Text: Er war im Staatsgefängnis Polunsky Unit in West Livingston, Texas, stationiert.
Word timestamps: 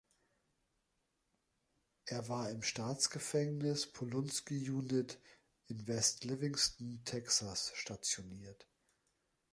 Er 2.07 2.27
war 2.27 2.49
im 2.49 2.63
Staatsgefängnis 2.63 3.85
Polunsky 3.85 4.67
Unit 4.71 5.19
in 5.67 5.87
West 5.87 6.23
Livingston, 6.23 7.03
Texas, 7.05 7.71
stationiert. 7.75 8.67